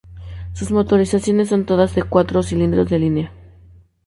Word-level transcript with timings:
Sus 0.53 0.71
motorizaciones 0.71 1.49
son 1.49 1.65
todas 1.67 1.93
de 1.93 2.01
cuatro 2.01 2.41
cilindros 2.41 2.89
de 2.89 2.97
línea. 2.97 3.31